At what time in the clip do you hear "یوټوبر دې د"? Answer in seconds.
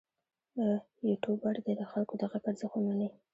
1.09-1.83